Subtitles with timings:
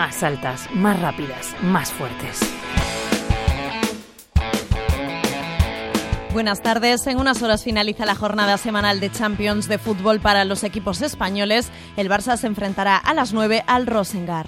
[0.00, 2.40] más altas, más rápidas, más fuertes.
[6.32, 7.06] Buenas tardes.
[7.06, 11.70] En unas horas finaliza la jornada semanal de Champions de fútbol para los equipos españoles.
[11.98, 14.46] El Barça se enfrentará a las 9 al Rosengar.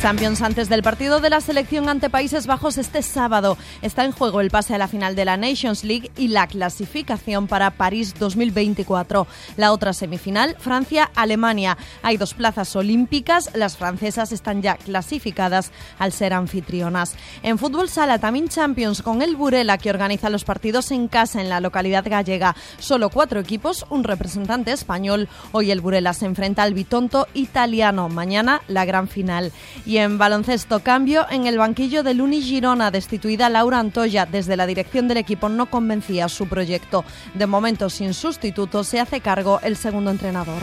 [0.00, 3.56] Champions antes del partido de la selección ante Países Bajos este sábado.
[3.80, 7.46] Está en juego el pase a la final de la Nations League y la clasificación
[7.46, 9.26] para París 2024.
[9.56, 11.78] La otra semifinal, Francia-Alemania.
[12.02, 13.50] Hay dos plazas olímpicas.
[13.54, 17.14] Las francesas están ya clasificadas al ser anfitrionas.
[17.42, 21.48] En fútbol sala también Champions con el Burela que organiza los partidos en casa en
[21.48, 22.54] la localidad gallega.
[22.78, 25.28] Solo cuatro equipos, un representante español.
[25.52, 28.10] Hoy el Burela se enfrenta al Bitonto italiano.
[28.10, 29.52] Mañana la gran final.
[29.86, 34.26] Y en baloncesto, cambio en el banquillo del Uni Girona, destituida Laura Antoya.
[34.26, 37.04] Desde la dirección del equipo no convencía su proyecto.
[37.34, 40.60] De momento, sin sustituto, se hace cargo el segundo entrenador.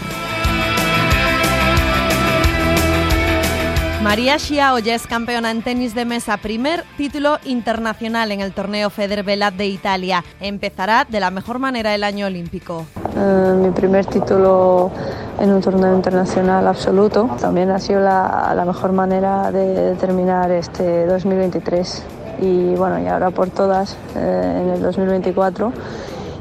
[4.03, 8.89] María Xiao ya es campeona en tenis de mesa, primer título internacional en el torneo
[8.89, 10.25] Federvela de Italia.
[10.41, 12.85] Empezará de la mejor manera el año olímpico.
[13.15, 14.91] Eh, mi primer título
[15.39, 17.29] en un torneo internacional absoluto.
[17.39, 22.03] También ha sido la, la mejor manera de terminar este 2023
[22.41, 25.71] y bueno, y ahora por todas eh, en el 2024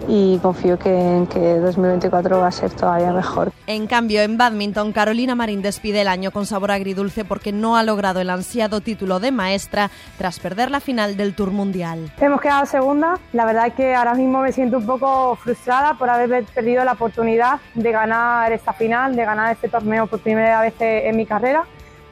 [0.09, 3.53] y confío que en que 2024 va a ser todavía mejor.
[3.67, 7.83] En cambio, en badminton, Carolina Marín despide el año con sabor agridulce porque no ha
[7.83, 12.13] logrado el ansiado título de maestra tras perder la final del Tour Mundial.
[12.21, 13.19] Hemos quedado segunda.
[13.33, 16.93] La verdad es que ahora mismo me siento un poco frustrada por haber perdido la
[16.93, 21.65] oportunidad de ganar esta final, de ganar este torneo por primera vez en mi carrera.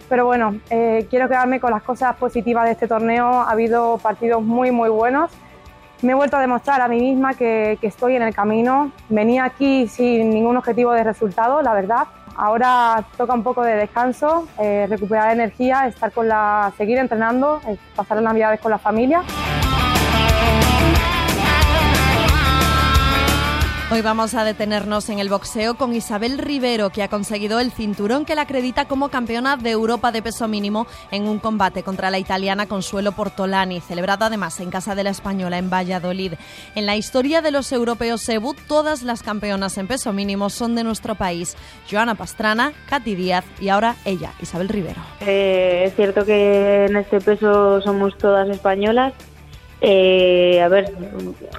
[0.09, 3.27] Pero bueno, eh, quiero quedarme con las cosas positivas de este torneo.
[3.27, 5.31] Ha habido partidos muy, muy buenos
[6.03, 8.93] me he vuelto a demostrar a mí misma que, estoy en el camino.
[9.09, 12.09] Venía aquí sin ningún objetivo de resultado, la verdad.
[12.37, 17.77] Ahora toca un poco de descanso, eh, recuperar energía, estar con la, seguir entrenando, eh,
[17.95, 19.23] pasar las navidades con la familia.
[23.93, 28.25] Hoy vamos a detenernos en el boxeo con Isabel Rivero, que ha conseguido el cinturón
[28.25, 32.21] que la acredita como campeona de Europa de peso mínimo en un combate contra la
[32.21, 36.35] italiana Consuelo Portolani, celebrado además en Casa de la Española en Valladolid.
[36.77, 40.85] En la historia de los europeos Sebu, todas las campeonas en peso mínimo son de
[40.85, 41.57] nuestro país.
[41.91, 45.01] Joana Pastrana, Katy Díaz y ahora ella, Isabel Rivero.
[45.21, 49.15] Eh, es cierto que en este peso somos todas españolas
[49.81, 50.93] eh, a ver,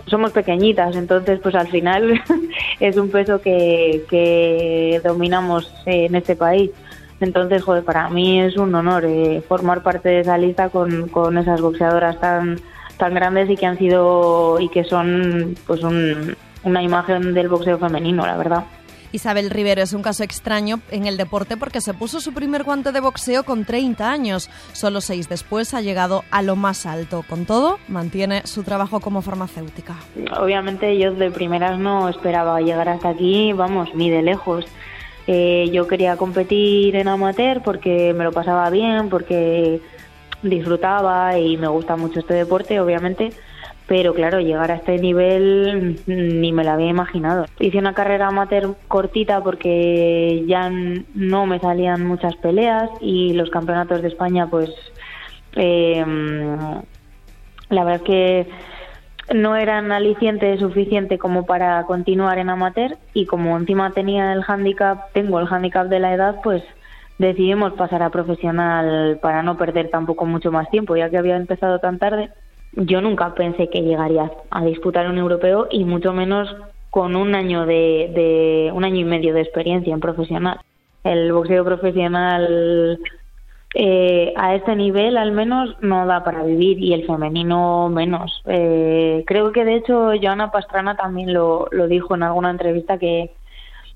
[0.05, 2.21] somos pequeñitas, entonces pues al final
[2.79, 6.71] es un peso que, que dominamos en este país.
[7.19, 11.37] Entonces, joder, para mí es un honor eh, formar parte de esa lista con, con
[11.37, 12.59] esas boxeadoras tan,
[12.97, 18.25] tan grandes y que han sido y que son pues una imagen del boxeo femenino,
[18.25, 18.63] la verdad.
[19.11, 22.91] Isabel Rivero es un caso extraño en el deporte porque se puso su primer guante
[22.91, 24.49] de boxeo con 30 años.
[24.73, 27.23] Solo seis después ha llegado a lo más alto.
[27.27, 29.95] Con todo, mantiene su trabajo como farmacéutica.
[30.39, 34.65] Obviamente yo de primeras no esperaba llegar hasta aquí, vamos, ni de lejos.
[35.27, 39.81] Eh, yo quería competir en amateur porque me lo pasaba bien, porque
[40.41, 43.31] disfrutaba y me gusta mucho este deporte, obviamente
[43.91, 47.43] pero claro, llegar a este nivel ni me lo había imaginado.
[47.59, 50.71] Hice una carrera amateur cortita porque ya
[51.13, 54.69] no me salían muchas peleas y los campeonatos de España, pues
[55.57, 56.05] eh,
[57.67, 58.47] la verdad es que
[59.35, 65.11] no eran aliciente suficiente como para continuar en amateur y como encima tenía el handicap,
[65.11, 66.63] tengo el handicap de la edad, pues
[67.17, 71.79] decidimos pasar a profesional para no perder tampoco mucho más tiempo, ya que había empezado
[71.79, 72.31] tan tarde
[72.73, 76.55] yo nunca pensé que llegaría a disputar un europeo y mucho menos
[76.89, 80.59] con un año de, un año y medio de experiencia en profesional.
[81.03, 82.99] El boxeo profesional
[83.73, 88.41] eh, a este nivel al menos no da para vivir y el femenino menos.
[88.45, 93.31] Eh, creo que de hecho Joana Pastrana también lo, lo dijo en alguna entrevista que,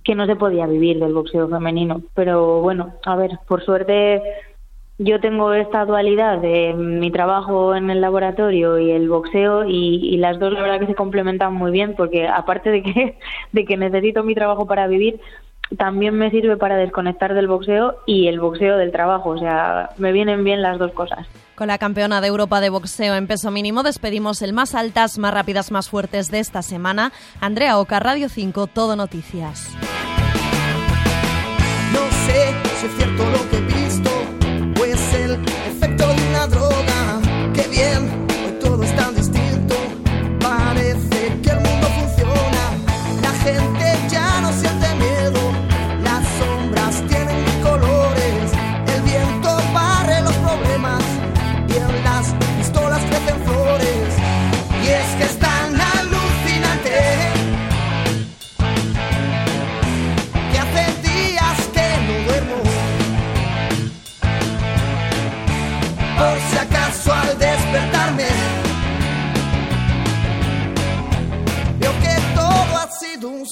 [0.04, 2.02] que no se podía vivir del boxeo femenino.
[2.14, 4.22] Pero bueno, a ver, por suerte
[4.98, 10.40] yo tengo esta dualidad de mi trabajo en el laboratorio y el boxeo y, las
[10.40, 13.18] dos la verdad que se complementan muy bien porque aparte de que,
[13.52, 15.20] de que necesito mi trabajo para vivir,
[15.78, 20.12] también me sirve para desconectar del boxeo y el boxeo del trabajo, o sea, me
[20.12, 21.28] vienen bien las dos cosas.
[21.56, 25.34] Con la campeona de Europa de boxeo en peso mínimo despedimos el más altas, más
[25.34, 27.12] rápidas, más fuertes de esta semana.
[27.42, 29.76] Andrea Oca, Radio 5, Todo Noticias.
[31.94, 33.85] No sé si es cierto lo que efecto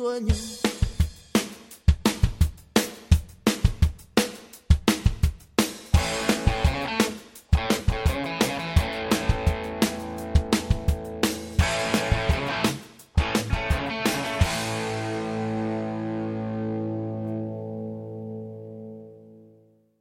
[0.00, 0.69] veo que